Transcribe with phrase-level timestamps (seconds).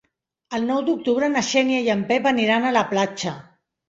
[0.59, 3.35] El nou d'octubre na Xènia i en Pep aniran a la platja.